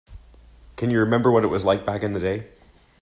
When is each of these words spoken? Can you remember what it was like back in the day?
Can 0.77 0.89
you 0.89 0.99
remember 0.99 1.29
what 1.31 1.43
it 1.43 1.49
was 1.49 1.63
like 1.63 1.85
back 1.85 2.01
in 2.01 2.13
the 2.13 2.19
day? 2.19 2.47